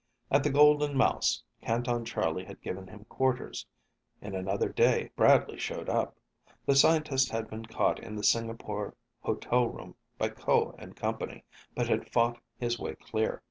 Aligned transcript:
At 0.31 0.43
the 0.43 0.49
Golden 0.49 0.97
Mouse, 0.97 1.43
Canton 1.61 2.05
Charlie 2.05 2.45
had 2.45 2.63
given 2.63 2.87
him 2.87 3.05
quarters. 3.07 3.67
In 4.19 4.33
another 4.33 4.67
day, 4.67 5.11
Bradley 5.15 5.59
showed 5.59 5.89
up. 5.89 6.17
The 6.65 6.75
scientist 6.75 7.29
had 7.29 7.47
been 7.51 7.65
caught 7.67 7.99
in 7.99 8.15
the 8.15 8.23
Singapore 8.23 8.95
hotel 9.21 9.67
room 9.67 9.93
by 10.17 10.29
Ko 10.29 10.73
and 10.79 10.95
company, 10.95 11.43
but 11.75 11.87
had 11.87 12.11
fought 12.11 12.39
his 12.57 12.79
way 12.79 12.95
clear. 12.95 13.39